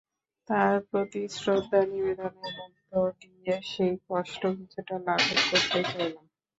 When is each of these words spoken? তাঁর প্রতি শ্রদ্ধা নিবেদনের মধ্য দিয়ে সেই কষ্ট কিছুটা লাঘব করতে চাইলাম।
তাঁর 0.49 0.75
প্রতি 0.87 1.21
শ্রদ্ধা 1.35 1.79
নিবেদনের 1.91 2.51
মধ্য 2.59 2.89
দিয়ে 3.21 3.53
সেই 3.71 3.93
কষ্ট 4.09 4.41
কিছুটা 4.57 4.95
লাঘব 5.05 5.39
করতে 5.49 5.79
চাইলাম। 5.89 6.25